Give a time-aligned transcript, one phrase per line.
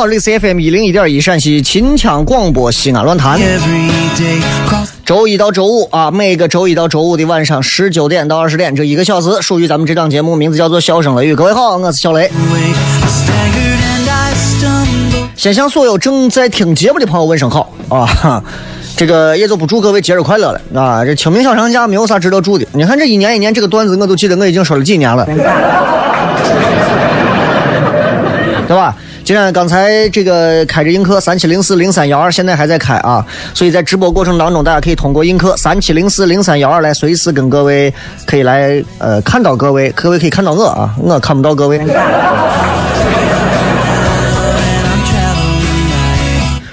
[0.00, 3.38] 好，这里是 FM 一零一点一陕西秦腔广播西安论坛。
[5.04, 11.34] 周一到周五啊，每个周一到周五的晚上十九点到二十点这一个小时，属于咱们这档节目，名字叫做《笑声雷雨》。
[11.36, 12.30] 各位好，我是小雷。
[15.36, 18.42] 先向所有正在听节目的朋友问声好啊！
[18.96, 21.04] 这个也就不祝各位节日快乐了啊！
[21.04, 22.66] 这清明小长假没有啥值得祝的。
[22.72, 25.26] 你看这一年一年这个段子，我都记得我已经说了几年了，
[28.66, 28.96] 对吧？
[29.30, 37.94] 既然刚才这个开着映客三七零四零三幺二，现在还在开啊，所以在直播过程当中，大家可以通过映客三七零四零三幺二来随时跟各位
[38.26, 41.78] 可以来呃看到各位，各位可以看到我啊，我看不到各位。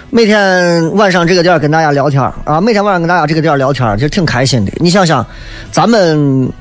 [0.09, 4.71] 每天晚上这个点跟大家聊天啊，每天晚上跟大家这个点聊天其实挺开心的。
[4.77, 5.23] 你想想，
[5.71, 6.51] 咱们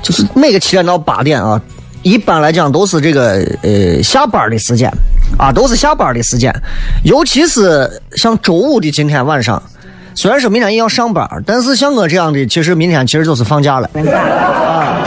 [0.00, 1.60] 就是每个七点到八点啊。
[2.06, 4.88] 一般来讲都是这个呃下班的时间
[5.36, 6.54] 啊，都是下班的时间，
[7.02, 9.60] 尤其是像周五的今天晚上，
[10.14, 15.02] 虽然说明天也要上班，但是像我这样的，其实明天其实就是放假了，啊，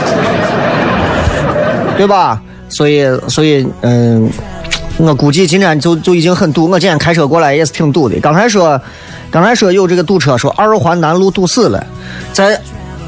[1.96, 2.38] 对吧？
[2.68, 4.30] 所以所以嗯，
[4.98, 6.68] 我估计今天就就已经很堵。
[6.68, 8.20] 我今天开车过来也是挺堵的。
[8.20, 8.78] 刚才说
[9.30, 11.82] 刚才说有这个堵车，说二环南路堵死了，
[12.34, 12.60] 在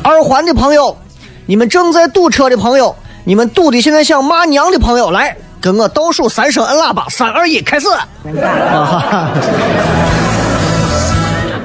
[0.03, 0.97] 二环的朋友，
[1.45, 2.97] 你们正在堵车的朋友。
[3.25, 7.87] 你们堵的现在想骂娘的朋友，来跟我倒数三声，摁喇叭，三二一，开始。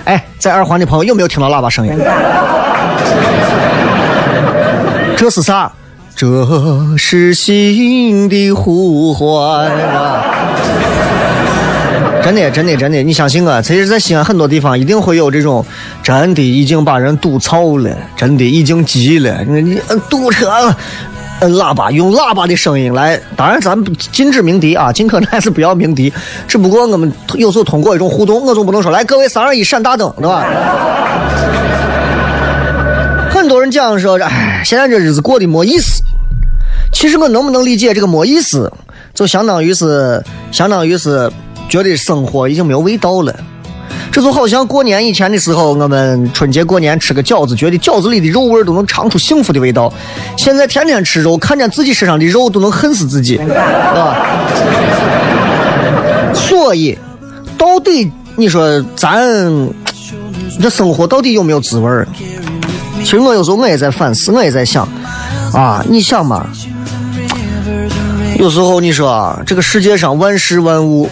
[0.06, 1.94] 哎，在二环的朋友有没有听到喇叭声音？
[5.18, 5.72] 这是啥？
[6.16, 6.28] 这
[6.96, 9.72] 是心的呼唤。
[12.24, 15.66] 真的，真的，真的，你相信我，其实，在西安很多地方一定会有这种，
[16.04, 19.44] 真的已经把人堵操了，真的已经急了。
[19.46, 19.80] 你你
[20.10, 20.76] 堵车。
[21.42, 23.20] 摁喇叭，用喇叭的声音来。
[23.36, 26.12] 当然，咱禁止鸣笛啊，尽可能还是不要鸣笛。
[26.48, 30.46] 只不过我们有时候通过一种互动，我总不能说来各位三二一闪大灯，对吧？
[33.30, 36.02] 很多人讲说，哎，现在这日子过得没意思。
[36.92, 38.72] 其实我能不能理解这个没意思，
[39.14, 41.30] 就相当于是，相当于是
[41.70, 43.36] 觉得生活已经没有味道了。
[44.12, 49.94] 这就好像过年以前的时候，我们春节过年吃个饺子，觉得饺子里的肉味都能尝出幸福的味道。
[50.36, 54.16] 现在天天吃肉，看见自己身上的肉都能恨死自己， 啊！
[56.34, 56.98] 所以，
[57.58, 59.20] 到底你说咱
[60.60, 62.06] 这生活到底有没有滋味
[63.04, 64.88] 其实我有时候我也在反思，我也在想，
[65.54, 66.48] 啊，你想嘛？
[68.40, 71.08] 有时候你说这个世界上万事万物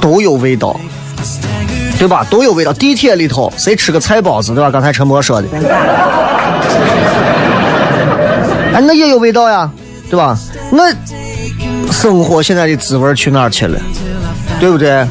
[0.00, 0.78] 都有味道。
[1.98, 2.24] 对吧？
[2.30, 2.72] 都有味道。
[2.72, 4.70] 地铁里头谁吃个菜包子，对吧？
[4.70, 5.48] 刚才陈博说的，
[8.72, 9.68] 哎，那也有味道呀，
[10.08, 10.38] 对吧？
[10.70, 10.92] 那
[11.90, 13.80] 生活现在的滋味去哪儿去了？
[14.60, 15.04] 对不对？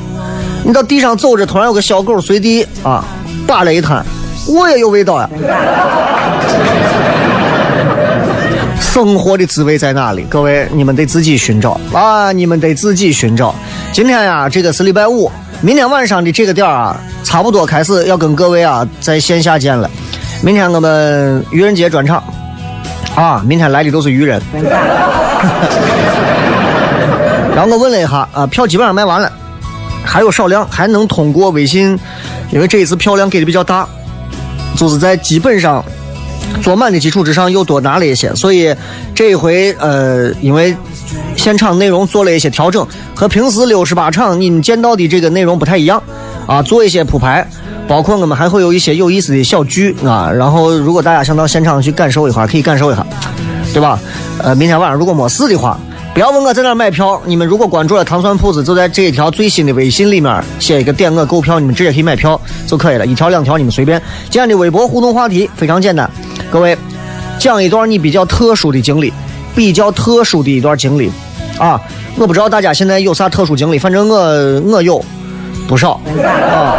[0.64, 3.04] 你到地上走着，突然有个小狗随地啊
[3.46, 4.06] 扒了一滩，
[4.48, 5.30] 我也有味道呀。
[8.80, 10.26] 生活的滋味在哪里？
[10.30, 12.32] 各位，你们得自己寻找啊！
[12.32, 13.54] 你们得自己寻找。
[13.92, 15.32] 今天呀，这个是礼拜五。
[15.62, 19.90] 明天晚上的这个点啊，差不多开始要跟各位啊在线下见了。
[20.42, 22.24] 明天我们愚人节专场
[23.16, 24.40] 啊，明天来的都是愚人。
[27.56, 29.32] 然后我问了一下啊，票基本上卖完了，
[30.06, 31.98] 还有少量，还能通过微信，
[32.52, 33.88] 因为这一次票量给的比较大，
[34.76, 35.84] 就是在基本上
[36.62, 38.76] 坐满的基础之上又多拿了一些，所以
[39.16, 40.76] 这一回呃，因为。
[41.38, 42.86] 现场内容做了一些调整，
[43.16, 46.02] 和平时六十八场你们见到的这个内容不太一样，
[46.48, 47.48] 啊，做一些铺排，
[47.88, 50.30] 包括我们还会有一些有意思的小剧啊。
[50.30, 53.06] 然后，如果大家想到现场去感受一下，可以感受一下，
[53.72, 53.98] 对吧？
[54.40, 55.80] 呃，明天晚上如果没事的话，
[56.14, 57.22] 不要问我在哪买票。
[57.26, 64.02] 你们如果关注了糖蒜铺子，就在这一条最新的微信里面写一个点我购票，你们直接可以买票就可以了，一条两条你们随便。
[64.30, 66.10] 今天的微博互动话题非常简单，
[66.52, 66.78] 各位。
[67.40, 69.14] 讲一段你比较特殊的经历，
[69.56, 71.12] 比较特殊的一段经历
[71.60, 71.80] 啊！
[72.16, 75.00] 我不知道大家现在有啥特殊经历，反正我我有
[75.68, 76.74] 不少啊。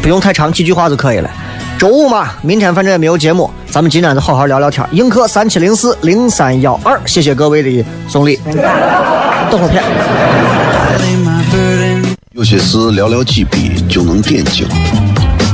[0.00, 1.28] 不用太长，几句话就可以了。
[1.78, 4.82] 周五嘛，明天反正也没有节目，咱们今天就好好聊聊天。
[4.92, 8.40] 映客三七零四零三幺二，谢谢各位的送礼。
[9.50, 9.84] 等会片。
[12.32, 14.66] 有些事寥寥几笔就能点睛，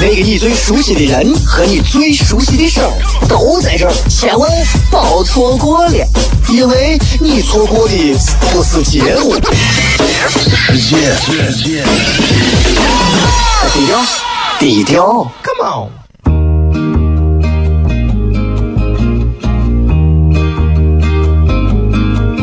[0.00, 2.90] 那个你最熟悉的人和你最熟悉的事儿
[3.28, 4.48] 都在这儿，千万
[4.90, 6.06] 别错过了，
[6.48, 8.16] 因为你错过的
[8.52, 9.34] 不是节目，
[10.72, 11.82] 世界，
[13.74, 13.98] 低调，
[14.58, 15.90] 低调，Come on。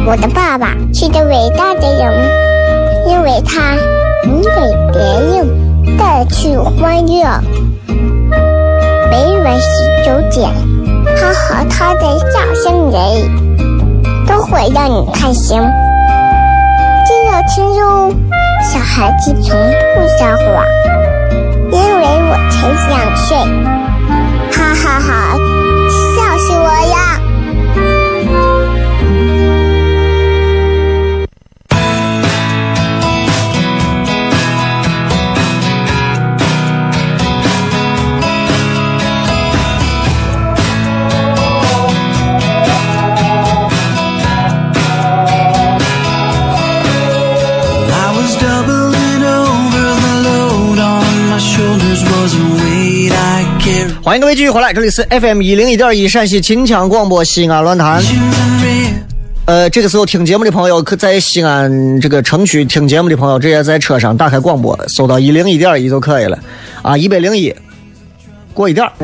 [0.08, 2.30] 我的爸爸是个伟大的人，
[3.10, 3.76] 因为他
[4.26, 4.50] 能给
[4.94, 5.65] 别人
[6.46, 7.26] 带去欢乐。
[9.10, 9.66] 每晚十
[10.06, 10.52] 九点，
[11.18, 13.02] 他和他的笑声人，
[14.28, 15.60] 都会让你开心。
[17.04, 18.14] 记得听哟，
[18.62, 19.58] 小孩子从
[19.96, 20.64] 不撒谎，
[21.72, 23.36] 因为我才两岁。
[24.52, 25.36] 哈哈哈，
[25.90, 27.05] 笑死我了！
[54.06, 58.00] 欢迎各位继续回来，这里是 FM 一零一点一陕西秦腔广播西安论坛。
[59.46, 66.38] 呃，这个时候听节目的朋友，可在西安这个城区听节目的朋友，直接在车上打开广播，搜到一零一点一就可以了。
[66.84, 67.52] 啊，一百零一，
[68.54, 68.88] 过一点。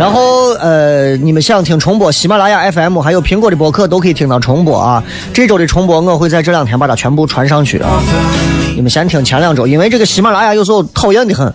[0.00, 5.04] 然后呃，你们想听重播，喜马拉雅 FM 还有苹果的播客都可以听到重播啊。
[5.34, 8.00] 这周的重播我会在这两天把它全部传上去啊。
[8.74, 11.52] 你们先听前两周，因为这个喜马拉雅有时候讨厌的很，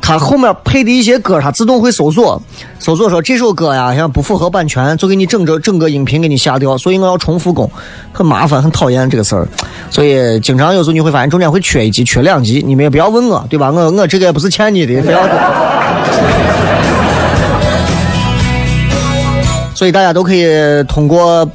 [0.00, 2.40] 它后面配的一些歌，它自动会搜索，
[2.78, 7.70] 搜索说这首歌呀，像不符合版权，就给你整个整个音频给你下掉，所以我要重复工，
[8.12, 9.46] 很麻烦，很讨厌这个事儿。
[9.90, 13.70] 所以经常有时候你会发现中间会缺一集、缺两集，你们也不要问我，对吧？
[13.70, 15.20] 我我这个也不是欠你的，不要。
[19.74, 20.46] 所以大家都可以
[20.88, 21.48] 通过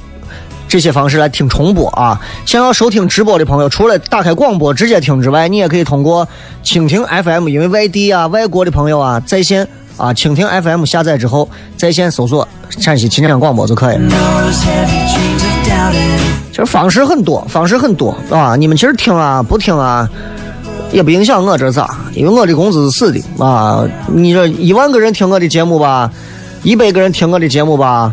[0.73, 2.19] 这些方式来听重播啊。
[2.47, 6.27] 想要收听直播的朋友，除了打开广播直接听之外，你也可以通过
[6.63, 9.67] 蜻蜓 FM，因为外地啊、外国的朋友啊，在线
[9.97, 11.47] 啊，蜻蜓 FM 下载之后，
[11.77, 14.09] 在线搜索陕西秦腔广播就可以了。
[16.49, 18.55] 其实方式很多，方式很多啊！
[18.55, 20.09] 你们其实听啊，不听啊，
[20.91, 23.87] 也不影响我这咋，因为我的工资是死的啊！
[24.07, 26.11] 你这一万个人听我的节目吧，
[26.63, 28.11] 一百个人听我的节目吧，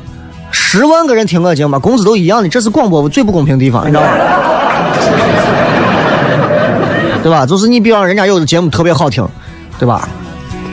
[0.52, 4.08] 十万个人听我节目吧，工资都一样的，这是广播最不公平的地方，你知道吗？
[7.22, 7.44] 对吧？
[7.44, 9.26] 就是你比方人家有的节目特别好听，
[9.78, 10.08] 对吧？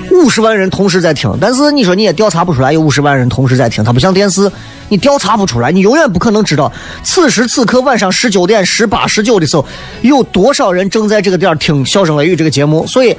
[0.09, 4.49] 五十万人同时在听，但是你说你也调查不出来有五十万人同时在听，它不像电视，
[4.87, 6.71] 你调查不出来，你永远不可能知道
[7.03, 9.65] 此时此刻晚上十九点十八、十九的时候
[10.01, 12.87] 有多少人正在这个点儿听《笑声雷雨》这个节目。
[12.87, 13.15] 所以，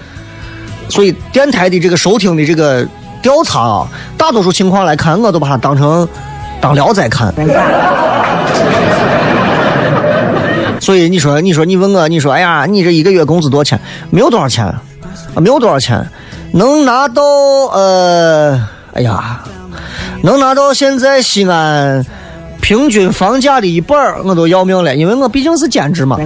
[0.88, 2.88] 所以电台的这个收听的这个
[3.20, 6.08] 调查啊，大多数情况来看，我都把它当成
[6.60, 7.32] 当聊斋看。
[10.80, 13.80] 所以你说，你说，你问我，你说，哎呀，你这一个月工资多少钱？
[14.10, 14.78] 没有多少钱，啊，
[15.36, 16.06] 没有多少钱，
[16.52, 17.22] 能拿到
[17.72, 19.40] 呃，哎呀，
[20.22, 22.06] 能拿到现在西安
[22.60, 26.16] 平均房价的一半我都要命了，因为我毕竟是兼职嘛，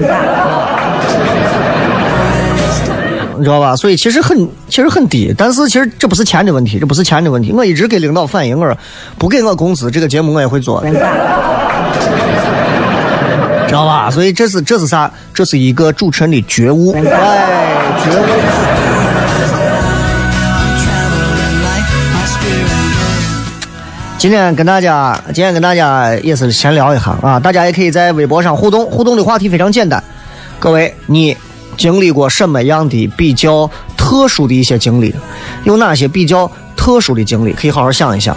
[3.43, 3.75] 你知道吧？
[3.75, 7.51] 所以其实很，其实很低，但是其实这不是钱的问题，这不是钱的问题。
[7.51, 8.79] 我一直给领导反映，我说
[9.19, 10.81] 不给我工资，这个节目我也会做。
[13.67, 14.09] 知道吧？
[14.09, 15.11] 所以这是这是啥？
[15.35, 17.03] 这是一个主持人的觉悟， 哎，
[18.05, 18.23] 觉悟。
[24.19, 30.01] 今天跟大家，今天跟大家也是闲聊一下啊，大家也可以在微博上互动，互动的话题非常简单。
[30.61, 31.37] 各位，你
[31.83, 35.13] 经历过什么样的比较特殊的一些经历？
[35.65, 37.53] 有哪些比较特殊的经历？
[37.55, 38.37] 可以好好想一想。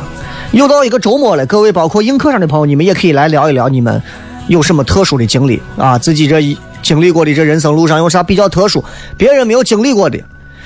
[0.52, 4.02] 又到一个周末了，各位包括映客上的朋友，你们也可以来聊一聊你们
[4.48, 5.96] 有什么特殊的经历啊？
[5.96, 8.84] 自己这一经历过的这人生路上有啥比较特殊，
[9.16, 10.20] 别人没有经历过的。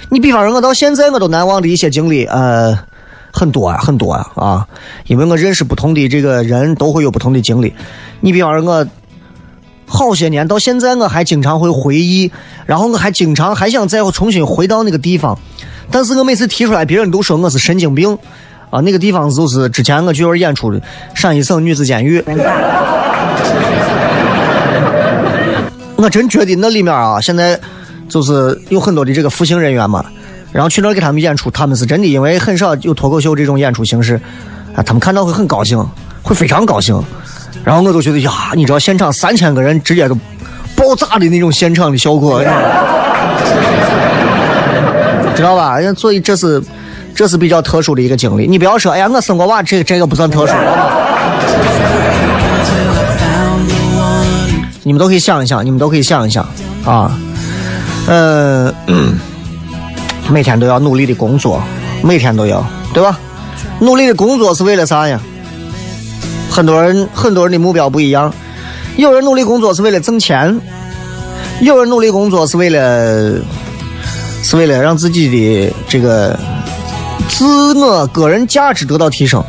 [0.07, 2.79] 你比方说，我到现在我都难忘的一些经历，呃，
[3.33, 4.65] 很多啊，很多啊啊，
[5.07, 7.73] 因为我认识不同的这个人，都会有不同的经历。
[8.21, 8.87] 你比方说，我
[9.89, 12.31] 好些年到现在，我还经常会回忆，
[12.65, 15.37] 然后我还经常还想再重新回到那个地方，
[15.91, 18.17] 但是我每次提出来，别人都说我是神经病。
[18.69, 20.79] 啊，那个地方就是之前我剧院演出的
[21.15, 22.23] 陕西省女子监狱。
[25.95, 27.59] 我真觉得那里面啊，现在
[28.07, 30.05] 就是有很多的这个服刑人员嘛，
[30.51, 34.21] 然后去那儿给他们演出，他们是真的，因为很少有脱口秀这种演出形式，
[34.75, 35.83] 啊，他们看到会很高兴，
[36.21, 36.95] 会非常高兴。
[37.63, 40.15] 然后我就觉得呀，你知道现场三千个人直接都
[40.75, 42.41] 爆炸的那种现场的效果，
[45.35, 45.77] 知道吧？
[45.97, 46.61] 所以这是。
[47.15, 50.53] 这是比较特殊的一个经历，你不要说，哎呀，我生过娃，这这个不算特殊。
[54.83, 56.47] 你们都可以想一想，你们都可以想一想
[56.85, 57.11] 啊，
[58.07, 58.73] 嗯，
[60.29, 61.61] 每天都要努力的工作，
[62.03, 63.19] 每天都要，对吧？
[63.79, 65.19] 努力的工作是为了啥呀？
[66.49, 68.33] 很多人很多人的目标不一样，
[68.97, 70.59] 有人努力工作是为了挣钱，
[71.61, 73.35] 有人努力工作是为了
[74.43, 76.37] 是为了让自己的这个。
[77.27, 79.41] 自我个人价值得到提升，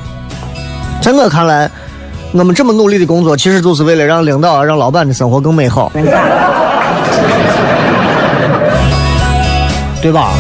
[1.01, 1.69] 在我看来，
[2.33, 5.91] 我们这么努力的工作，其实就是为了让领导、让老板的生活更美好，
[10.01, 10.31] 对吧？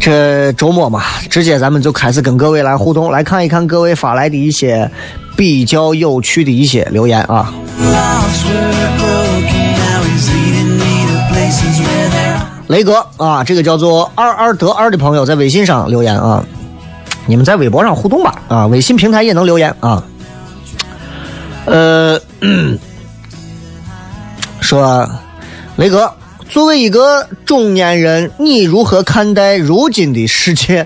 [0.00, 4.90] 这周末嘛，直接咱们就开始跟各位来互动，来看一看各位发来的一些
[5.36, 7.52] 比较有趣的一些留言啊。
[12.66, 16.42] 雷哥啊，这个叫做二二得二的朋友在微信上留言啊，
[17.26, 20.02] 你们在微博上互动吧啊，微信平台也能留言啊。
[21.66, 22.18] 呃，
[24.60, 25.06] 说
[25.76, 26.10] 雷哥，
[26.50, 30.84] 作为一个中年人，你如何看待如今的世界？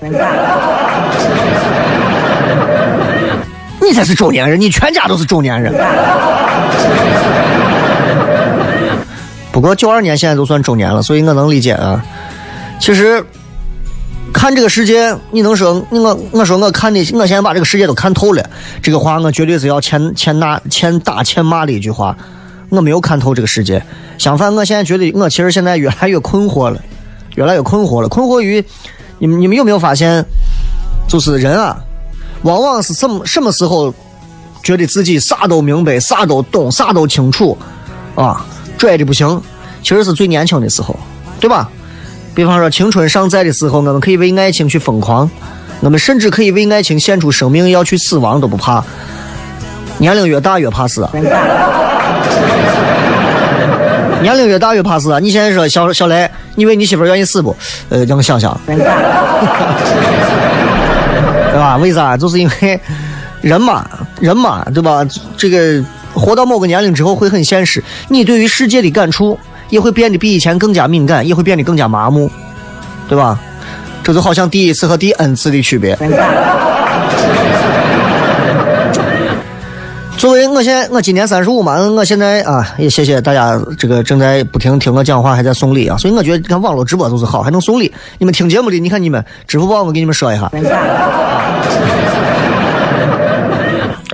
[3.81, 5.73] 你才是中年人，你全家都是中年人。
[9.51, 12.05] 不过九二年现在都算中年了，所以我能理解啊。
[12.79, 13.25] 其实
[14.35, 18.45] 看这个世界，你能说我我说我看的，我现在把这个世界都看透了，
[18.83, 22.15] 这个话我绝对是要欠欠打欠打欠骂的一句话。
[22.71, 23.81] 我没有看透这个世界，
[24.19, 26.81] 相反，我现在觉得我其实现在越来越困惑了，
[27.35, 28.65] 越来越困惑了，困惑于
[29.19, 30.25] 你们你们有没有发现，
[31.09, 31.77] 就是人啊，
[32.43, 33.93] 往往是什么什么时候
[34.63, 37.57] 觉得自己啥都明白、啥都懂、啥都清楚
[38.15, 38.45] 啊？
[38.79, 39.41] 拽的不行，
[39.83, 40.97] 其实是最年轻的时候，
[41.41, 41.71] 对吧？
[42.35, 45.31] 比方说青春尚在的时候，我们可以为爱情去疯狂，
[45.81, 48.83] 我们甚至可以为爱情献出生命，要去死亡都不怕。
[49.99, 51.09] 年龄越大越怕死，
[54.25, 55.21] 年龄越大越怕死。
[55.21, 57.55] 你现在说小小雷，你为你媳妇愿意死不？
[57.91, 58.77] 呃，让我想想， 对
[61.59, 61.77] 吧？
[61.77, 62.17] 为啥？
[62.17, 62.81] 就是因为
[63.43, 63.87] 人嘛，
[64.19, 65.07] 人嘛，对吧？
[65.37, 65.85] 这个。
[66.15, 69.37] 活到某个年龄之后会很现实，你对于世界的感触
[69.69, 72.31] 也会变得比以前更加敏感，也会变得更加麻木，
[73.09, 73.37] 对吧？
[74.05, 75.99] 这就好像第一次和第 N 次的区别。
[80.25, 87.93] 作为我现在我今年三十五嘛，我现在啊也谢谢大家这个正在不停听我讲话，还在送礼啊，所以我觉得你看网络直播就是好，还能送礼。
[88.17, 90.51] 你们听节目的，你看你们支付宝，我给你们说一下。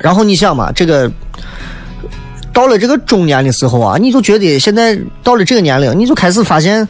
[0.02, 1.08] 然后你想嘛，这个。
[2.52, 6.88] 到了这个中年的时候啊，你就觉得现在到了这个年龄，你就开始发现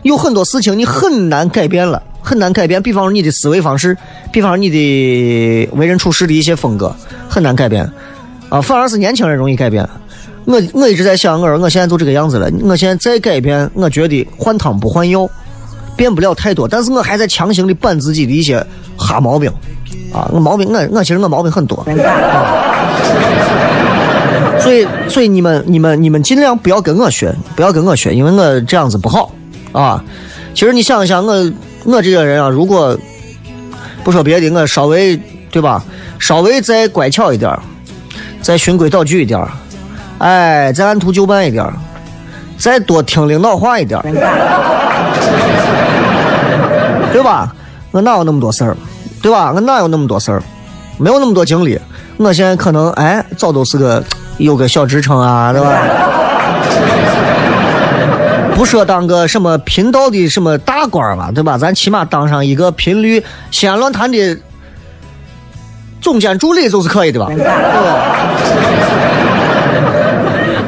[0.00, 2.82] 有很多事情你很难改变了，很难改变。
[2.82, 3.94] 比方说你的思维方式，
[4.32, 6.96] 比方说你的为人处事的一些风格，
[7.28, 7.86] 很难改变
[8.56, 8.60] 啊。
[8.60, 9.88] 反而是年轻人容易改变。
[10.44, 15.28] 我我一直在想，我说我现在就这个样子了，我现在再改变，我觉得换汤不换药，
[15.96, 16.68] 变不了太多。
[16.68, 18.64] 但是我还在强行的扳自己的一些
[18.96, 19.50] 哈毛病
[20.12, 21.84] 啊，我毛病我我其实我毛病很多。
[24.60, 29.32] 所以，所以你们、你们、你们尽量不要跟我学，不要跟我学，因为我这样子不好
[29.72, 30.02] 啊。
[30.54, 31.52] 其实你想一想，我
[31.84, 32.96] 我这个人啊，如果
[34.04, 35.20] 不说别的，我稍微
[35.50, 35.84] 对吧，
[36.20, 37.50] 稍微再乖巧一点
[38.40, 39.48] 再循规蹈矩一点儿
[40.18, 41.72] 哎，再按图就班一点儿
[42.58, 44.02] 再多听领导话一点儿
[47.12, 47.54] 对吧？
[47.90, 48.76] 我哪有那么多事儿，
[49.22, 49.52] 对吧？
[49.54, 50.42] 我哪有那么多事儿，
[50.98, 51.78] 没有那么多精力。
[52.16, 54.02] 我现在可能哎，早都是个。
[54.38, 55.80] 有个小职称啊，对吧？
[58.54, 61.56] 不说当个什么频道的什么大官吧，对吧？
[61.56, 64.38] 咱起码当上一个频率西安论坛的
[66.06, 67.26] 总监助理就是可以的吧？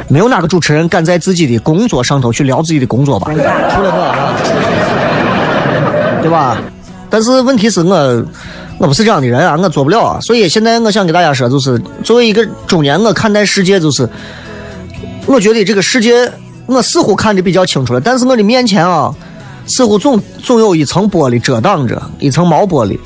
[0.09, 3.27] 没有哪个主持人敢在自己的工作上头去聊自己的工作吧？
[3.31, 4.35] 除了我啊，
[6.21, 6.57] 对吧？
[7.09, 8.25] 但是问题是我，
[8.79, 10.19] 我不是这样的人啊，我做不了啊。
[10.19, 14.09] 所以现在我想给大家说，就是作为一个中年，我看待世界就是，
[15.25, 16.29] 我觉得这个世界
[16.65, 19.15] 我似乎看得比较清楚了，但是我的面前啊，
[19.67, 22.99] 似乎总总有一层玻璃遮挡着，一层毛玻璃。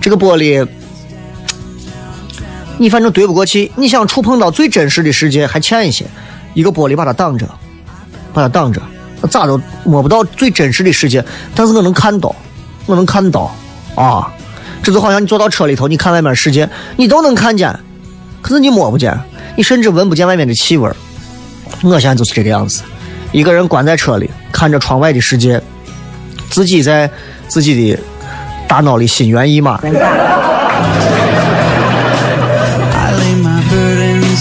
[0.00, 0.66] 这个玻璃，
[2.80, 6.06] 你反正对不过去，你想触碰到最真实的世界还欠一些，
[6.54, 7.46] 一个玻璃把它挡着，
[8.32, 8.80] 把它挡着，
[9.20, 11.22] 我咋都摸不到最真实的世界，
[11.54, 12.34] 但是我能看到，
[12.86, 13.54] 我能看到
[13.94, 14.32] 啊，
[14.82, 17.78] 这就好像你坐到车里头，你看外面世界，你都能看见，
[18.40, 19.14] 可是你摸不见，
[19.56, 20.90] 你甚至闻不见外面的气味。
[21.82, 22.82] 我现在就是这个样子，
[23.30, 25.62] 一个人关在车里，看着窗外的世界，
[26.48, 27.10] 自己在
[27.46, 27.98] 自己的
[28.66, 29.78] 大脑里心猿意马。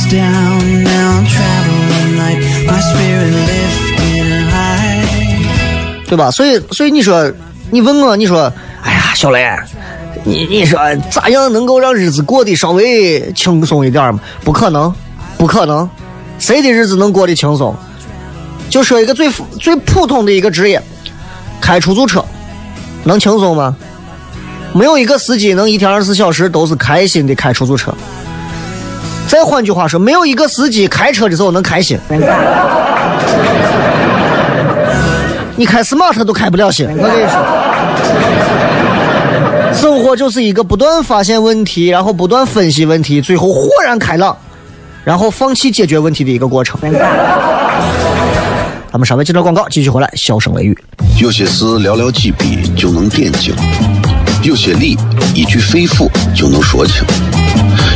[0.10, 0.84] Down.
[0.84, 2.42] Now I'm traveling light.
[2.68, 6.08] My spirit lifted high.
[6.08, 6.32] 对吧？
[6.32, 7.32] 所以，所以你说，
[7.70, 8.52] 你问我，你说，
[8.82, 9.48] 哎呀，小雷，
[10.24, 10.80] 你你说
[11.12, 14.20] 咋样能够让日子过得稍微轻松一点嘛？
[14.44, 14.94] 不可能，
[15.38, 15.88] 不可能，
[16.40, 17.76] 谁的日子能过得轻松？
[18.70, 20.82] 就说一个最最普通的一个职业，
[21.62, 22.24] 开出租车，
[23.04, 23.76] 能轻松吗？
[24.74, 27.94] 没有一个司机能一天二十四小时都是开心的开出租车。
[29.30, 32.00] 再换句话说，没有一个司机开车的时候能开心。
[35.56, 37.40] 你开 smart 都开不了心，我跟你说，
[39.72, 44.36] 生活就是一个不断发现问题，然后不断分析问题，最后豁然开朗，
[45.04, 46.80] 然后放弃解决问题的一个过程。
[48.92, 50.76] 咱们稍微接着广告，继续回来，笑声雷雨。
[51.22, 53.54] 有些事寥寥几笔就能点睛，
[54.42, 54.98] 有些理
[55.36, 57.04] 一句肺腑就能说清，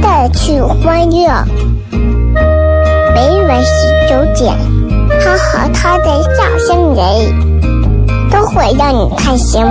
[0.00, 1.28] 带去欢乐。
[3.14, 3.70] 每晚十
[4.08, 4.56] 九点，
[5.20, 7.04] 他和他的笑声人，
[8.30, 9.64] 都会让你开心。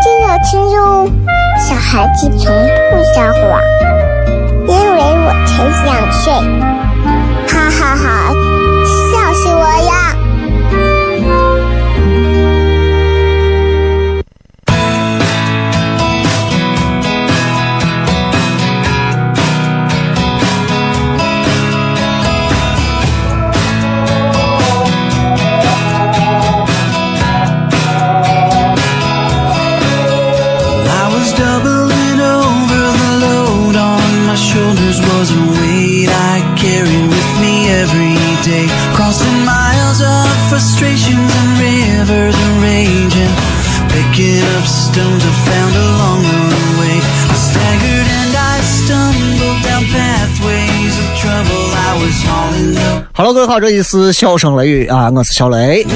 [0.00, 1.08] 记得听哟，
[1.58, 2.52] 小孩子从
[2.90, 3.60] 不撒谎，
[4.66, 5.50] 因为我才
[5.84, 6.32] 两岁。
[7.46, 8.06] 哈哈哈，
[9.12, 9.97] 笑死我了！
[44.90, 46.96] I found along the way.
[47.28, 51.62] I staggered and I stumbled down pathways of trouble.
[51.76, 55.86] I was hauling the Hello，各位好，这里是笑声雷雨啊，我是小雷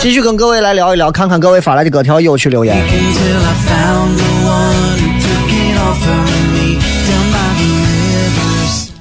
[0.00, 2.76] 继续跟各位来聊一聊，看看各位发来的各条有趣留言。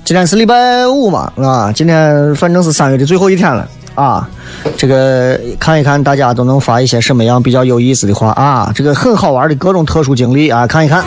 [0.03, 4.29] 今天是礼拜五嘛，啊，今天反正是三月的最后一天了啊。
[4.77, 11.03] 这个看一看大家都能发一些什么样比较有意思的话啊，这个很好玩的各种特殊经历啊，看一看。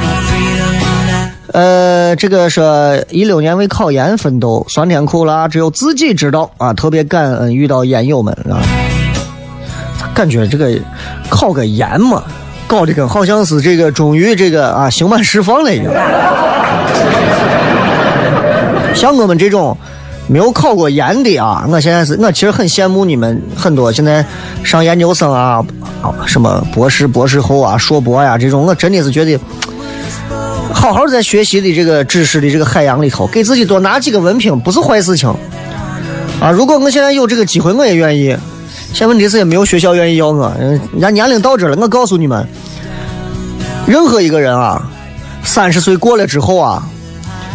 [1.52, 8.60] 呃，这个说一六年为考研奋斗，酸甜苦辣只有自己知道啊，特别感恩遇到研友们啊。
[10.14, 10.72] 感觉这个
[11.30, 12.22] 考个研嘛，
[12.66, 15.92] 搞得跟好像是这个终于这个啊刑满释放了一样。
[18.94, 19.76] 像我们这种
[20.28, 24.24] 没有考过研的啊，我现在是我其实很羡慕你们很多现在
[24.62, 25.64] 上研究生啊，
[26.26, 29.38] 什么博士、博士后啊、硕博呀、这种，我真的是觉得。
[30.70, 35.28] 好好在学习的这个知识的这个海洋里头，给自己多拿几个文凭不是坏事情
[36.40, 36.50] 啊！
[36.50, 38.36] 如果我现在有这个机会，我也愿意。
[38.92, 41.76] 现在问题是也没有学校愿意要我，人家年龄到这了。
[41.80, 42.46] 我告诉你们，
[43.86, 44.88] 任何一个人啊，
[45.42, 46.86] 三十岁过了之后啊，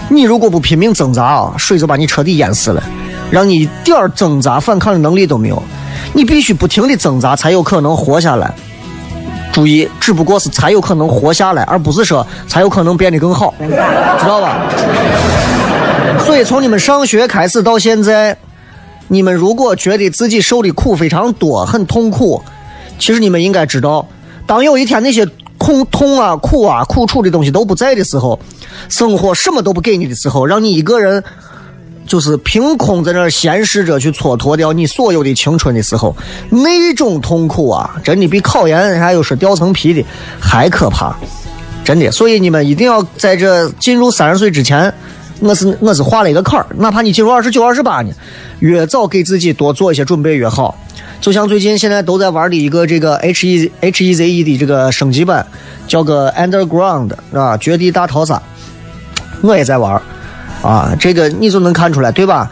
[0.10, 2.84] 你如果不拼命挣扎啊，水就把你彻底淹死了。
[3.32, 5.62] 让你一点挣扎反抗的能力都没有。
[6.14, 8.54] 你必须不停的挣扎，才有可能活下来。
[9.52, 14.68] 注意，只不过是才有可能活下来，而不是说才有可能变得更好，知道吧？
[16.26, 18.38] 所以从你们上学开始到现在，
[19.08, 22.42] 你们如果觉得自己受的苦非常多，很痛苦，
[23.00, 24.08] 其实你们应该知道，
[24.46, 25.26] 当有一天那些
[25.58, 28.40] 痛痛啊、苦啊、苦楚的东西都不在的时候，
[28.90, 31.24] 生活什么都不给你的时候，让你一个人
[32.06, 36.16] 就是凭空在那儿闲适着去蹉跎掉你所有的青春的时候，
[36.50, 40.06] 那种痛苦啊，真的比考研还有是掉层皮的
[40.40, 41.16] 还可怕，
[41.84, 42.12] 真的。
[42.12, 44.94] 所以你们一定要在这进入三十岁之前。
[45.40, 48.12] 我是 我是画了一个坎儿，哪怕你进入二十九、二十八呢，
[48.60, 50.78] 越早给自己多做一些准备越好。
[51.20, 55.46] 就像最近现在都在玩的一个这个 H E H E Z E 的这个升级版，
[55.86, 58.42] 叫个 Underground 啊，绝地大逃杀，
[59.44, 60.02] 我也在玩
[60.64, 60.96] 啊。
[61.00, 62.50] 这个你就能看出来，对吧？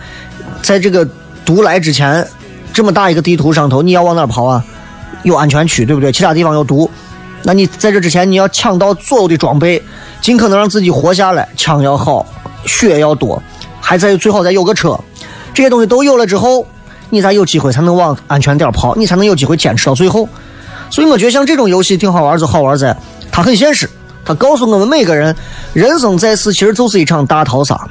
[0.62, 1.08] 在这个
[1.44, 2.28] 毒来之前，
[2.72, 4.64] 这么大一个地图上头，你要往哪跑啊？
[5.24, 6.12] 有安全区，对不对？
[6.12, 6.90] 其他地方有毒，
[7.44, 9.82] 那你在这之前你要抢到所有的装备，
[10.22, 12.26] 尽可能让自己活下来，枪要好。
[12.64, 13.42] 血要多，
[13.80, 14.96] 还在最好再有个车，
[15.52, 16.64] 这些东西都有了之后，
[17.10, 20.30] 你才有机会才能往安全点跑，你才能有机会坚持到最后。
[20.92, 22.96] 所以我觉得像这种游戏挺好玩，就好玩在
[23.32, 23.90] 它很现实，
[24.24, 25.36] 它告诉我们每个人，
[25.74, 27.88] 人生在世其实就是一场大逃杀，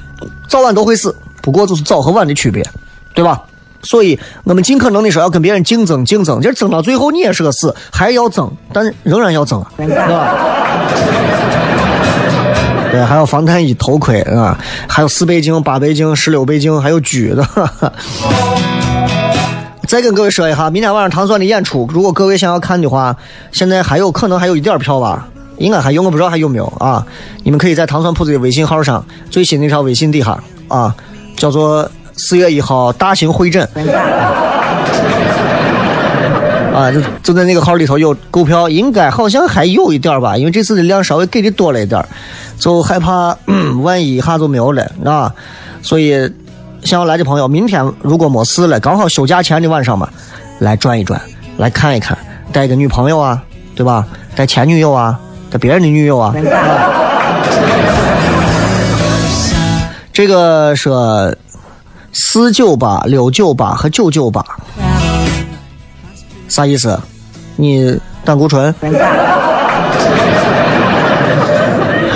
[0.49, 2.65] 早晚都会死，不过就是早和晚的区别，
[3.15, 3.43] 对吧？
[3.83, 10.35] 所以我们尽可能的说要跟别人竞争，竞争，就是争到最后你也是个死，还要争，但仍然要争，对吧？
[12.93, 17.47] 对，还有防弹衣、头盔啊，还有四倍镜、八倍镜、十六倍镜，还有狙的。
[19.89, 23.17] 再跟各位说一下，明天晚上唐酸的演出，如果各位想要看的话，
[23.51, 25.27] 现在还有可能还有一点票吧，
[25.61, 27.07] 应该还有，我不知道还有没有啊？
[27.45, 30.95] 你们可以在糖蒜铺子的微信号上，最新那条微信底下啊，
[31.37, 33.69] 叫做四月一号大型会诊。
[36.75, 42.03] 啊，就就在那个号里头有购票，应该好像还有一点吧，因为这次的量稍微给的多了一点
[42.59, 43.37] 就害怕
[43.83, 45.31] 万一一下就没有了啊。
[45.83, 46.13] 所以
[46.83, 50.09] 想要来的朋友，明天如果没事了，刚好休假前的晚上嘛，
[50.61, 51.21] 来转一转，
[51.59, 52.17] 来看一看，
[52.51, 53.43] 带个女朋友啊，
[53.75, 54.07] 对吧？
[54.37, 55.19] 带前女友啊，
[55.51, 56.35] 带别人的女友啊。
[60.13, 61.35] 这个说
[62.13, 64.45] 四九八、六九八和九九八。
[66.49, 66.99] 啥意思？
[67.57, 68.75] 你胆固醇？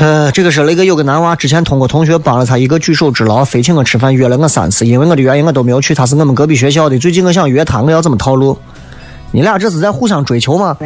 [0.01, 5.95] 呃，这个是那个有个男娃之前通过同学帮了他一个举手之劳，非请我吃饭，约了我三次，因为我的原因我都没有去。
[5.95, 8.59] 他是我们隔壁学校的，最近我想约他，我要怎么套路？
[9.31, 10.77] 你俩这是在互相追求吗？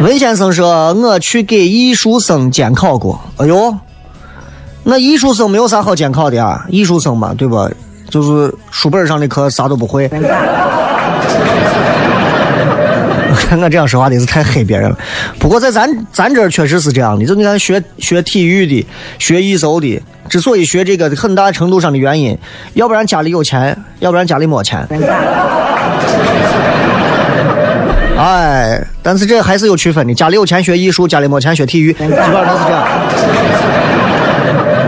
[0.00, 3.74] 文先生说：“我去给艺术生监考过。”哎呦，
[4.82, 7.70] 那艺术生没有啥好监考的啊，艺术生嘛，对吧？
[8.10, 10.08] 就是书本上的课啥都不会。
[13.48, 14.96] 看我这样说话的是太黑别人了。
[15.38, 17.24] 不过在咱咱这确实是这样的。
[17.24, 18.86] 就你看学学体育的、
[19.18, 22.36] 学艺术的，之所以学这个，很大程度上的原因，
[22.74, 24.86] 要不然家里有钱，要不然家里没钱。
[28.16, 30.14] 哎，但是这还是有区分的。
[30.14, 32.86] 家里有钱学艺术，家里没钱学体育，基本上都是这样。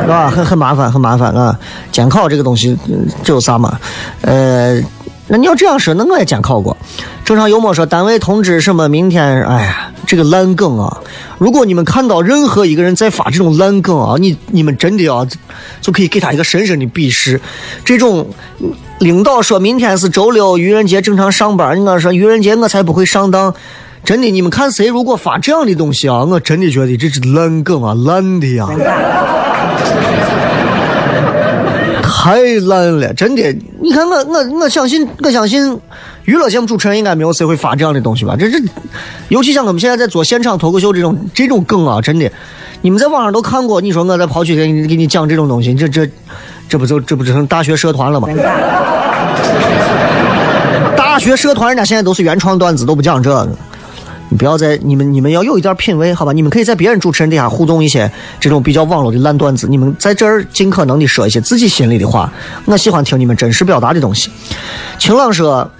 [0.02, 0.30] 是吧？
[0.30, 1.58] 很很麻烦，很麻烦啊！
[1.90, 2.78] 监考这个东西，
[3.24, 3.76] 这有啥嘛？
[4.20, 4.80] 呃，
[5.26, 6.76] 那你要这样说，那我也监考过。
[7.24, 8.88] 正常幽默说，单位通知什么？
[8.88, 11.00] 明天，哎呀，这个烂梗啊！
[11.38, 15.26] 如果你们看到任何一个人在发这种烂梗啊，你你们真的啊，
[15.80, 17.40] 就可以给他一个深深的鄙视。
[17.84, 18.28] 这种
[18.98, 23.54] 领导说明天是周六，愚人节正常上班，你说愚人节我才不会上当。
[24.04, 28.68] 真的，你们看谁如果发这样的东西啊，我真的觉得这是烂梗啊，烂的呀。
[32.02, 33.56] 太烂了，真的！
[33.80, 35.78] 你看我我我相信我相信
[36.26, 38.34] 娱乐节目主持人应该没有谁会发这样的东西吧？
[38.36, 38.58] 这这，
[39.28, 42.30] 尤其像我们现在在做现场脱口秀这种这种梗啊，真的，
[42.82, 43.80] 你们在网上都看过。
[43.80, 46.08] 你说我在跑去给你给你讲这种东西，这这
[46.68, 48.28] 这不就这不成大学社团了吗？
[50.96, 53.48] 大学社团人家现在都是原创段子，都不讲这个。
[54.28, 56.32] 你不要在你们你们要有一点品味，好吧？
[56.32, 58.10] 你们可以在别人主持人底下互动一些
[58.40, 62.28] 这种比较网络的烂段子，你们在这儿尽可能的说一些自己心里的话。
[62.64, 64.28] 我喜欢听你们真实表达的东西。
[64.98, 65.70] 晴朗说，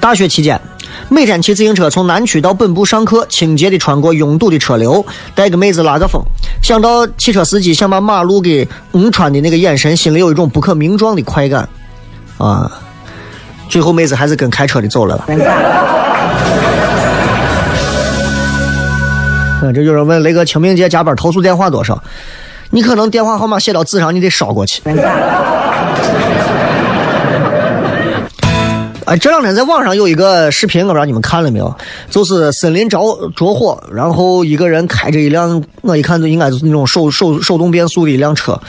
[0.00, 0.60] 大学期间
[1.08, 5.04] 每天骑自行车从南区到本部上课，清洁的穿过拥堵的车流，
[5.34, 6.22] 带个妹子拉个风。
[6.62, 11.68] 想到汽车司机想把马路给蒙穿的那个眼神，心里有一种不可名状的快感。
[12.38, 12.70] 啊，
[13.68, 15.26] 最后妹子还是跟开车的走了吧。
[19.62, 22.02] 嗯，这有人问雷哥清明节加班投诉电话多少？
[22.70, 24.82] 你可能电话号码写到纸上，你得烧过去。
[29.06, 31.72] 哎，这两天在网上有一个视频，我不知道你们看了没有？
[32.10, 32.98] 就是森林着
[33.36, 38.60] 着火，然后一个人开着一辆，我一看就应该就是那种手手手动变速的一辆车，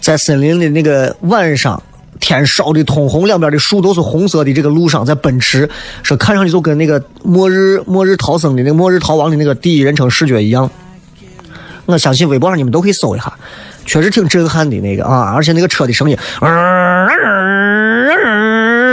[0.00, 1.82] 在森林的那个晚上，
[2.20, 5.68] 天烧的通红，两边的树都是红色的，这个路上在奔驰，
[6.04, 10.70] 说看上去就跟那个末日末日逃生的那个末日逃亡的那个第一人称视觉一样。
[11.86, 13.32] 我相信微博上你们都可以搜一下，
[13.84, 16.16] 确实挺震撼的那个啊，而且那个车的声音，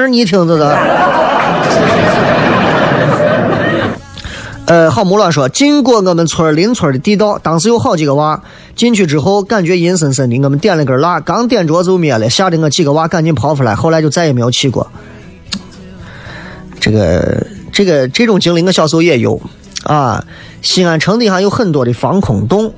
[0.07, 0.77] 你听着的。
[4.67, 8.41] 呃，好木乱说，进过我们村邻村的地道，当时有好几个娃
[8.75, 10.37] 进去之后，感觉阴森森的。
[10.43, 14.85] 我们点了根蜡，刚点着就灭了，吓得我几个娃赶紧跑出来，后来就再也没有去过。
[16.81, 19.39] 这个这个这种经历，我小时候也有
[19.83, 20.21] 啊。
[20.61, 22.73] 西安城底下有很多的防空洞。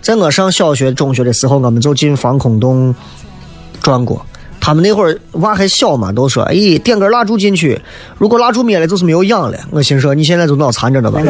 [0.00, 2.94] 在我上小学、中学的时候，我们就进防空洞
[3.82, 4.24] 转过。
[4.60, 7.80] 他们那会儿娃还小嘛，都说：“哎，点根蜡烛进去，
[8.18, 11.20] 如果蜡烛灭了，就是没有氧了。”我心说：“你现在就脑残着呢吧？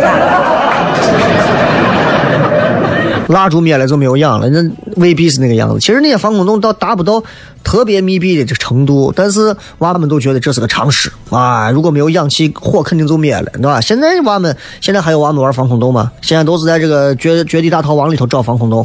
[3.29, 4.61] 蜡烛灭了就没有氧了，那
[4.97, 5.79] 未必是那个样子。
[5.79, 7.23] 其实那些防空洞倒达不到
[7.63, 11.71] 特别密闭的这程度，但是娃们都觉得这是个常识啊。
[11.71, 13.81] 如果没有氧气，火肯定就灭了，对吧？
[13.81, 16.11] 现在娃们现在还有娃们玩防空洞吗？
[16.21, 18.85] 现在都是在这个绝绝地大逃亡里头找防空洞。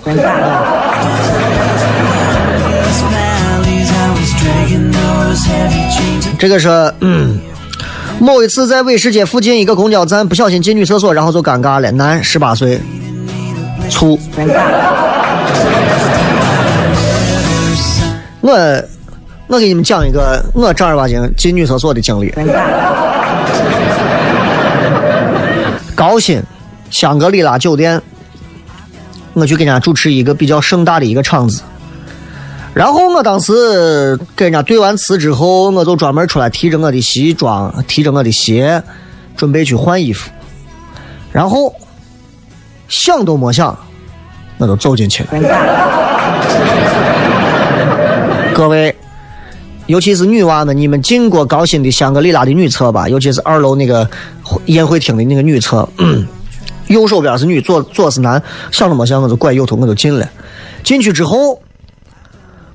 [6.38, 6.68] 这个是，
[7.00, 7.40] 嗯，
[8.20, 11.92] 某一次在伟世街附近一个公交站不小心进女厕所，然后就尴尬了。
[11.92, 12.80] 男，十八岁，
[13.90, 14.20] 粗。
[18.42, 18.84] 我
[19.48, 22.32] 我给你们讲一个我正儿八经进女厕所的经历。
[25.96, 26.44] 高新
[26.92, 28.00] 香格里拉酒店，
[29.34, 31.64] 我去给人家主持一个比较盛大的一个场子。
[32.76, 38.84] 然后我当时跟人家对完词之后，我就专门出来提着我的西装，提着我的鞋，
[39.38, 40.30] 准备去换衣服。
[41.32, 41.74] 然后
[42.90, 43.78] 想都没想，
[44.58, 45.30] 我就走进去了。
[48.54, 48.94] 各位，
[49.86, 53.08] 尤其是女娃们，你们进过高新的香格里拉的女厕吧？
[53.08, 54.06] 尤其是二楼那个
[54.66, 55.88] 宴会厅的那个女厕，
[56.88, 58.44] 右手边是女，左左是男。
[58.70, 60.30] 想都没想，我就拐右头，我就进了。
[60.84, 61.58] 进去之后。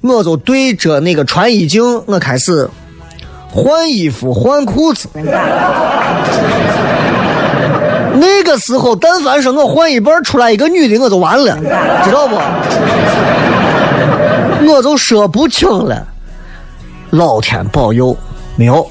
[0.03, 2.69] 我就对着那个穿衣镜，我开始
[3.49, 5.09] 换衣服、换裤子。
[8.15, 11.57] 那个时候，但凡是我换一半出来一个女的，我就完了，
[12.05, 12.35] 知道不？
[14.67, 16.07] 我就说不清了。
[17.11, 18.17] 老天保佑，
[18.57, 18.91] 没有。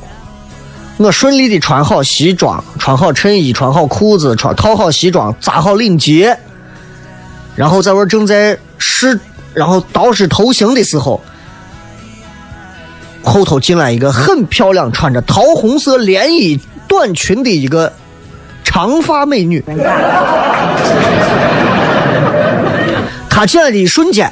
[0.98, 6.38] 我顺利的穿好西装，穿好衬衣，穿好裤子，穿套好西装，扎好领结，
[7.56, 9.20] 然后在我正在试。
[9.60, 11.22] 然后捯饬头型的时候，
[13.22, 17.92] 后头进来一个很漂亮、穿着桃红色连衣短裙的一个
[18.64, 19.62] 长发美女。
[23.30, 24.32] 她进来的一瞬间，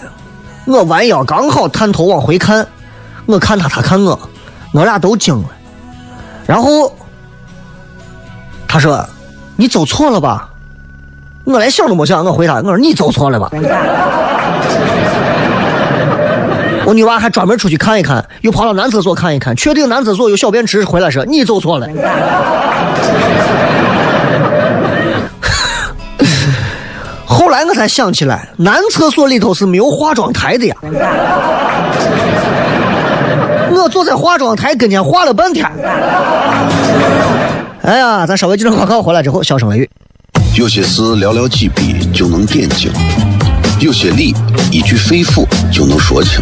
[0.66, 2.66] 我弯腰刚好探头往回看，
[3.26, 4.18] 我看她，她看我，
[4.72, 5.50] 我俩都惊了。
[6.46, 6.96] 然后
[8.66, 9.06] 她说
[9.58, 10.50] ：“你走错了吧？”
[11.44, 13.52] 我连想都没想，我回答：“我说你走错了吧。”
[16.88, 21.88] 我女娃还专门出去看一看，又跑到男厕所看一看，确定男厕所有小便池，回来说你走错了。
[27.26, 30.74] 后来我才想起来，男厕所里头是没有化妆台的呀。
[33.70, 35.70] 我坐在化妆台跟前化了半天。
[37.82, 39.90] 哎呀，咱稍微接着广告回来之后，小声雷雨。
[40.56, 42.90] 有些事寥寥几笔就能点睛，
[43.82, 44.34] 有些理
[44.72, 46.42] 一句肺腑就能说清，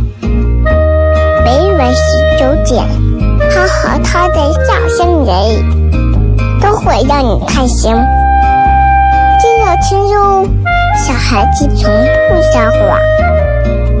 [1.51, 1.99] 每晚十
[2.39, 2.81] 九点，
[3.51, 4.35] 他和他的
[4.65, 5.35] 笑声人，
[6.61, 7.93] 都会让你开心。
[9.37, 10.47] 记得听哟，
[10.95, 12.97] 小孩子从不撒谎，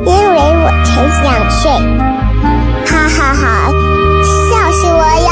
[0.05, 1.69] 因为我才两岁。
[2.85, 3.43] 哈哈哈，
[4.49, 5.30] 笑死我了！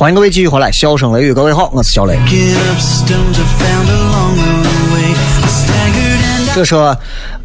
[0.00, 2.18] 欢迎各位继续回来，笑声雷雨，各位好，我是小雷。
[6.54, 6.96] 这说，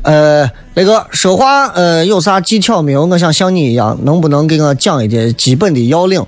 [0.03, 3.05] 呃，那个说话，呃，有啥技巧没有？
[3.05, 6.25] 我想像你一样，能不能给我讲一点基本的要领？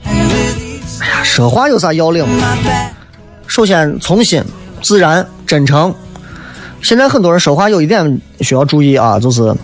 [0.99, 2.25] 哎呀，说话有啥要领？
[3.47, 4.43] 首先，从心、
[4.81, 5.95] 自然、真诚。
[6.81, 9.55] 现在很多人说话有一点需要注意啊，就是，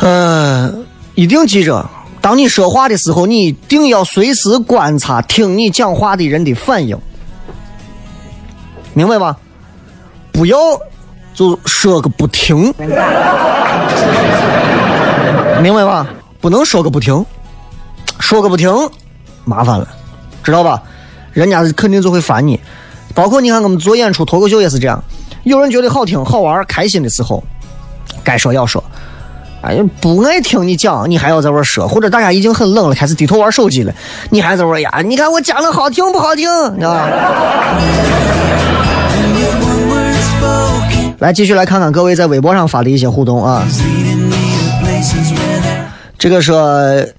[0.00, 0.74] 呃，
[1.14, 1.88] 一定记着，
[2.28, 6.94] 当你说话的时候，你一定要随时观察听你讲话的人的反应，
[8.92, 9.34] 明白吧？
[10.30, 10.58] 不要
[11.32, 12.70] 就说个不停，
[15.62, 16.06] 明白吧？
[16.38, 17.24] 不能说个不停，
[18.20, 18.70] 说个不停，
[19.46, 19.88] 麻烦了，
[20.44, 20.82] 知道吧？
[21.32, 22.60] 人家肯定就会烦你。
[23.14, 25.02] 包括你看，我们做演出脱口秀也是这样，
[25.44, 27.42] 有人觉得好听、好玩、开心的时候，
[28.22, 28.84] 该说要说。
[29.60, 33.92] 哎，不爱听你讲，你还要在这儿说，或者大家已经很冷了，开始低头玩手机了，
[34.30, 35.02] 你还在这儿呀？
[35.04, 36.48] 你看我讲的好听不好听？
[36.74, 36.94] 你知道
[41.18, 43.64] 来，继续来看看各位在微博上发的一些互动啊。
[46.16, 46.60] 这个说，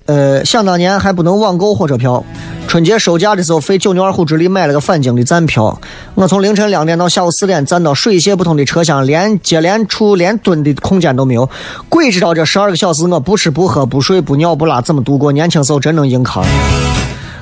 [0.06, 2.24] 呃，想当年还不能网购火车票，
[2.70, 5.76] 春节收假的时候费九牛二虎之力买了个返京的站票。
[6.14, 11.50] 我从凌晨两点到下午四点站到水泄不通的车厢，连接连处连蹲的空间都没有。
[11.90, 15.32] 鬼知道这十二个小时我不吃不喝不睡不尿不拉怎么度过？
[15.32, 16.46] 年轻时候真能硬扛。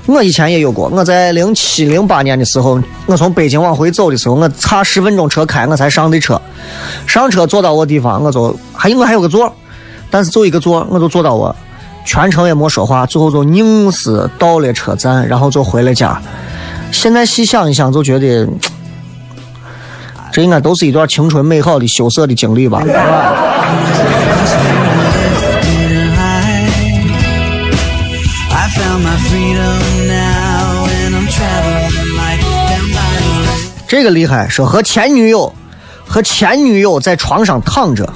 [0.06, 6.42] 我以前也有过，我在零七零八年的时候，我从北京往回走的时候，我差十分钟车开我才上的车，
[7.06, 9.54] 上车坐到我地方，我就还我还有个座，
[10.10, 11.54] 但是就一个座，我就坐到我，
[12.08, 16.18] 全程也没说话，最后就硬是到了车站，然后就回了家。
[16.90, 18.48] 现在细想一想，就觉得
[20.32, 22.82] 这应该都是一段青春美好的羞涩的经历吧.
[33.86, 35.54] 这个厉害，说和前女友
[36.08, 38.08] 和前女友在床上躺着，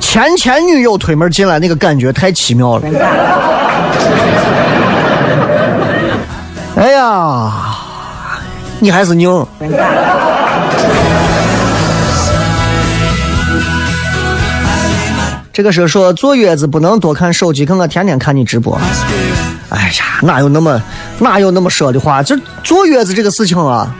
[0.00, 2.88] 前前女友推门进来，那个感觉太奇妙了。
[6.76, 7.52] 哎呀，
[8.78, 9.46] 你还是拧。
[15.52, 18.78] 这个是说坐月子不能多看手机，可我天天看你直播。
[19.70, 20.80] 哎呀，哪有那么
[21.18, 22.22] 哪有那么说的话？
[22.22, 23.92] 这坐月子这个事情啊，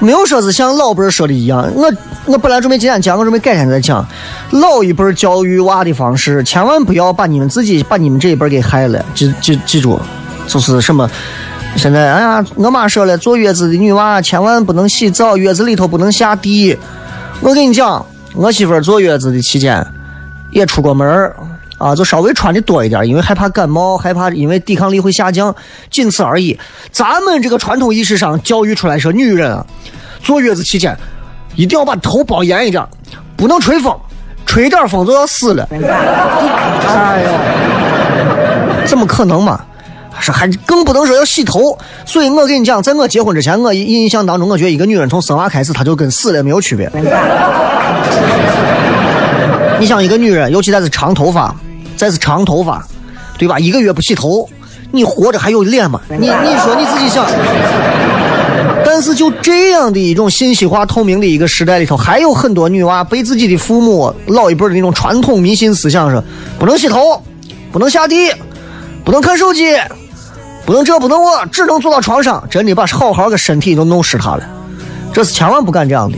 [0.00, 1.68] 没有说是像老辈儿说的一样。
[1.74, 1.92] 我
[2.26, 4.06] 我本来准备今天讲，我准备改天再讲。
[4.50, 9.04] 老一辈儿教育娃的方式，千万不要把你们自己把你们这一辈儿给害了。
[9.14, 9.98] 记记记住，
[10.46, 11.08] 就是什么。
[11.76, 16.76] 现在，哎呀，我妈说了，坐月子的女娃千万不能洗澡，月子里头不能下地。
[17.40, 19.86] 我跟你讲，我媳妇儿坐月子的期间
[20.50, 21.36] 也出过门儿
[21.78, 25.54] 啊，就稍微穿的多一点，因为害怕感冒，害怕因为抵抗力会下降，
[25.90, 26.58] 仅此而已。
[26.90, 29.64] 咱们这个传统意识上教育出来说，女人啊，
[30.20, 30.96] 坐月子期间
[31.56, 32.84] 一定要把头包严一点，
[33.36, 33.96] 不能吹风，
[34.44, 35.68] 吹一点风就要死了。
[35.70, 37.30] 哎呦，
[38.86, 39.60] 怎么可能嘛？
[40.20, 46.90] 是还更不能说要洗头，所以我跟你讲，在我结婚之前，我印象当中，我觉得一个女人从生娃开始，她就跟死了没有区别。
[49.78, 51.54] 你想一个女人，尤其再是长头发，
[51.98, 52.86] 再是长头发，
[53.36, 53.58] 对吧？
[53.58, 54.48] 一个月不洗头，
[54.92, 56.00] 你活着还有脸吗？
[56.08, 57.26] 你你说你自己想。
[58.84, 66.22] 但是就这样的一种信息化透明的一个时代里头，还有很多女娃被自己的父母老一辈的那种传统迷信思想是
[66.58, 67.22] 不能洗头，
[67.70, 68.32] 不能下地，
[69.04, 69.76] 不能看手机，
[70.64, 74.44] 不能这不能我，只能坐到床上，真的把好好的身体都弄湿它了。
[75.12, 76.16] 这是千万不敢这样的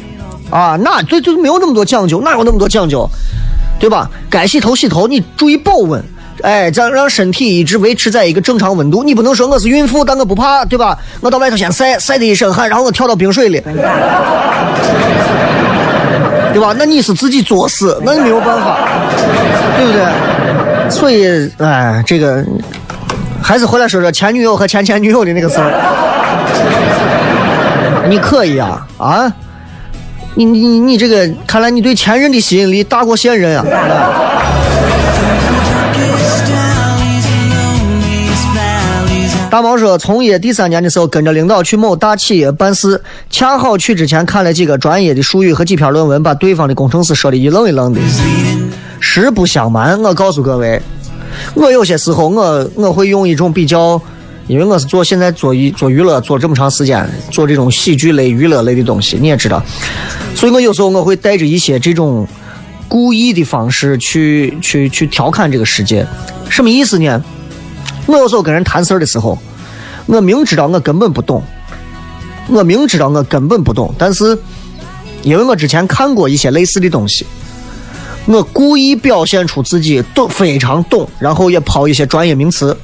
[0.50, 0.76] 啊！
[0.80, 3.08] 那对对，没有那么多讲究，哪有那么多讲究？
[3.80, 4.08] 对吧？
[4.28, 6.00] 该洗头洗头，你注意保温，
[6.42, 9.02] 哎，这样让身体一直维持在一个正常温度。
[9.02, 10.96] 你不能说我是孕妇，但我不怕，对吧？
[11.20, 13.58] 我到外头先晒，晒得一身汗，然后我跳到冰水里，
[16.52, 16.74] 对吧？
[16.78, 18.76] 那你是自己作死，那你没有办法，
[19.76, 20.04] 对不对？
[20.90, 22.44] 所以，哎，这个
[23.42, 25.72] 还是回来说说前女友和前前女友的那个事儿。
[28.08, 29.32] 你可以啊啊！
[30.34, 33.64] 你你你这个，看来你对前任的吸引力大过现任啊！
[39.50, 48.00] 大毛说，从业第三年的时候，跟着领导去某大企业办事，恰好去之前看了几个专业的术语和几篇论文，把对方的工程师说的一愣一愣的。
[49.00, 50.80] 实不相瞒，我告诉各位，
[51.54, 54.00] 我有些时候我我会用一种比较，
[54.50, 59.62] 因为我是做现在做娱做娱乐做这么长时间，做这种喜剧类、娱乐类的东西，你也知道，
[60.34, 62.26] 所以我有时候我会带着一些这种
[62.88, 66.04] 故意的方式去去去调侃这个世界，
[66.48, 67.22] 什么意思呢？
[68.06, 69.38] 我有时候跟人谈事儿的时候，
[70.06, 71.44] 我明知道我根本不懂，
[72.48, 74.36] 我明知道我根本不懂，但是
[75.22, 77.24] 因为我之前看过一些类似的东西，
[78.26, 82.76] 我故意表现出自己懂非常懂，然后也抛一些专业名词，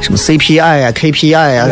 [0.00, 1.66] 什么 CPI 呀、KPI 呀、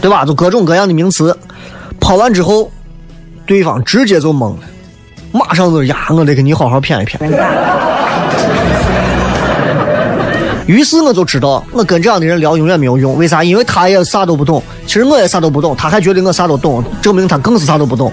[0.00, 0.24] 对吧？
[0.24, 1.36] 就各种各样的名词，
[2.00, 2.70] 抛完之后，
[3.46, 4.60] 对方直接就懵了，
[5.32, 7.18] 马上就呀，我得给你好好谝一谝。
[10.66, 13.16] 于是我就知道，我跟这样的人聊永远没有用。
[13.18, 13.44] 为啥？
[13.44, 18.10] 因为他也啥都不懂，其实我也啥都不懂，他还觉得我啥都懂，证明他更是啥都不懂。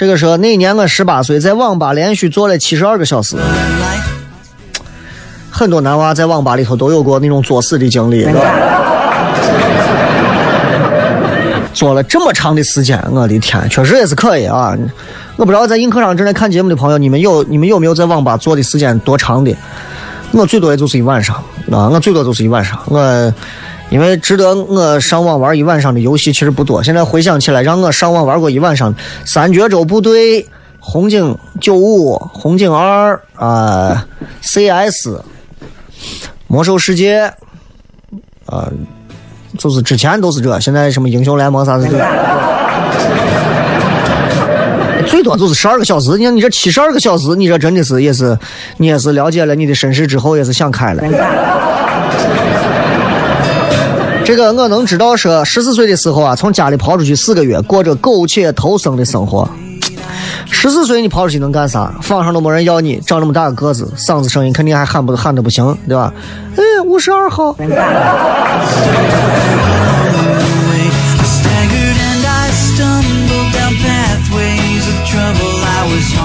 [0.00, 3.36] 这个说那年我十八岁，在网吧连续坐了七十二个小时。
[5.50, 8.40] 很多男娃在网吧里头都有过那种作死的经历，是吧？
[11.74, 14.74] 坐了这么长的时间，我的天，确实也是可以啊！
[15.36, 19.54] 我不知道在映客上正在看节目的朋友，你们有你们有没有在网吧坐的时间多长的？
[20.32, 21.36] 我最多也就是一晚上
[21.70, 22.78] 啊，我最多就是一晚上。
[22.86, 23.34] 我
[23.90, 30.42] 因为值得我上网玩一晚上的游戏其实不多，现在回想起来，让我上网玩过一晚上《三角洲部队》、
[30.78, 34.06] 《红警九五》、《红警二》啊、
[34.42, 35.20] CS、
[36.46, 37.32] 魔兽世界，
[38.46, 38.70] 啊、
[39.58, 41.88] 就是之前都是这，现在什么英雄联盟啥的，
[45.06, 46.16] 最多就是十二个小时。
[46.16, 48.38] 你看你这七十二个小时，你这真的是也是，
[48.76, 51.02] 你也是了解了你的身世之后，也是想开了。
[54.30, 59.50] 这个我能知道说，十四岁的时候啊，从家里跑出去四个月，过着苟且偷生的生活。
[60.48, 61.92] 十四岁你跑出去能干啥？
[62.00, 66.14] 坊上都没人要你，长这么大个个子，嗓子声音肯定还喊不喊的不行，对吧？
[66.56, 67.56] 哎，五十二号。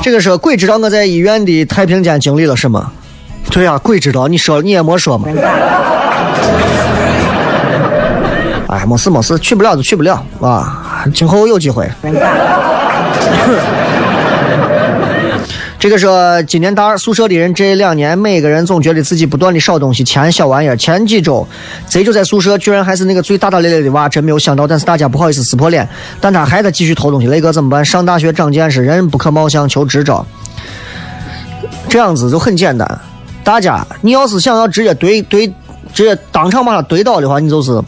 [0.04, 2.92] 这个时候，鬼知道我在医院的太平间经历了什么？
[3.50, 5.28] 对呀、鬼知道，你说你也没说嘛。
[8.76, 11.90] 哎，没事没事，去不了就去不了啊，今后有机会。
[15.80, 20.76] 这个说，今年大二宿舍的人这两年，每个人总觉得自己不断的少东西，钱小玩意儿。
[20.76, 21.48] 前几周，
[21.88, 24.68] 贼就在宿舍，居然还是那个最大大咧咧的娃，真没有想到。
[24.68, 25.88] 但是大家不好意思撕破脸，
[26.20, 27.28] 但他还在继续偷东西。
[27.28, 27.86] 雷哥怎么办？
[27.86, 30.26] 上大学长见识，人不可貌相，求支招。
[31.88, 33.00] 这样子就很简单，
[33.44, 35.50] 大家，你要是想要直接怼怼，
[35.94, 37.80] 直接当场把他怼倒的话，你就是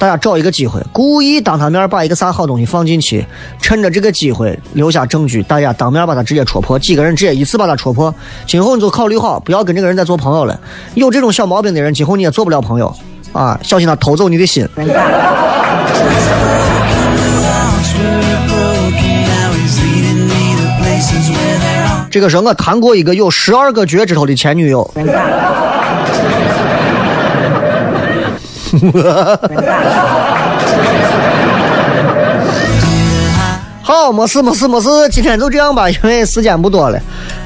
[0.00, 3.22] 大家找一个机会，故意当他面把一个啥好东西放进去，
[3.60, 8.12] 趁着这个机会留下证据，大家当面把他直接戳破，几个人直接一次把他戳破。
[8.46, 10.58] 今后你就考虑好，不要跟这个人再做朋友了。
[10.94, 12.90] 有这种小毛病的人，今后你也做不了朋友
[13.34, 13.60] 啊！
[13.62, 14.66] 小心他偷走你的心。
[22.10, 24.90] 这个是我谈过一个有十二个脚趾头的前女友。
[33.82, 36.98] 好，没事没事没事，今天就这样吧，因为时间不多了。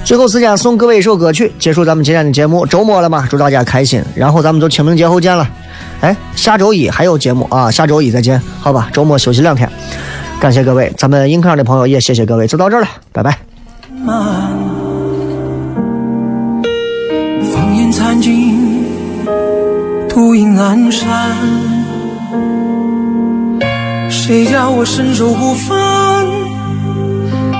[0.04, 2.66] 最后时间送各位一首歌曲，结束咱们今天的节目。
[2.66, 4.04] 周末了嘛，祝大家开心。
[4.14, 5.48] 然后咱们就清明节后见了。
[6.02, 8.90] 哎，下周一还有节目啊，下周一再见，好吧？
[8.92, 9.66] 周末休息两天。
[10.38, 13.38] 感谢各位，咱们映客上的朋友也谢谢各位，就到这了，拜拜。
[17.42, 17.90] 烽烟
[20.52, 21.00] 残尽，独影阑珊。
[24.10, 26.26] 谁叫我身手不凡？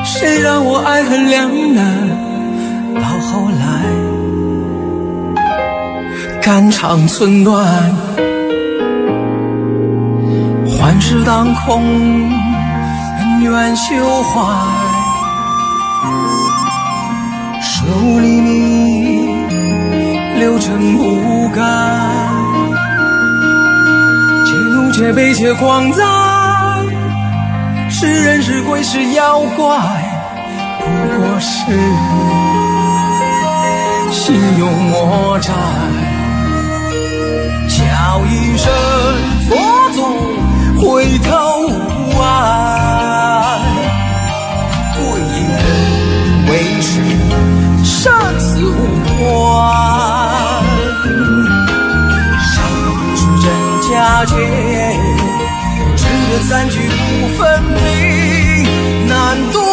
[0.05, 2.09] 谁让我爱恨两难？
[2.97, 3.65] 到后来，
[6.43, 7.65] 肝肠寸断，
[10.69, 11.83] 幻世当空，
[13.19, 14.41] 恩怨休怀。
[17.61, 17.87] 手
[18.21, 19.45] 里你
[20.39, 21.63] 留尘不改，
[24.97, 26.05] 且悲且狂哉，
[27.91, 29.77] 是人是鬼是妖怪，
[30.79, 30.85] 不
[31.19, 31.65] 过是
[34.13, 35.53] 心有魔债。
[37.67, 38.73] 叫一声
[39.49, 39.57] 佛
[39.95, 39.99] 祖
[40.81, 41.33] 回头
[42.17, 42.23] 望，
[44.95, 45.01] 归
[45.51, 45.59] 人
[46.47, 46.93] 为师
[47.83, 48.71] 生死无
[49.19, 50.24] 关。
[54.05, 54.37] 真假界，
[55.97, 57.43] 只得三句不分
[57.75, 58.63] 离，
[59.09, 59.64] 难断。